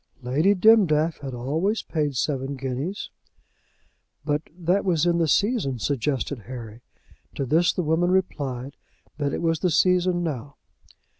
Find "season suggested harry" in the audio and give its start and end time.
5.27-6.81